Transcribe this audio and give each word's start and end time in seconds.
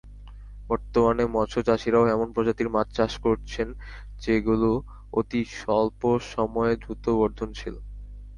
বর্তমানে 0.69 1.23
মৎস্যচাষিরাও 1.27 2.05
এমন 2.07 2.27
প্রজাতির 2.35 2.69
মাছ 2.69 2.87
চাষ 2.97 3.13
করছেন, 3.17 3.67
যেগুলো 4.21 4.69
অতি 5.13 5.41
অল্প 5.79 6.01
সময়ে 6.31 6.73
দ্রুত 6.75 7.05
বর্ধনশীল। 7.19 7.75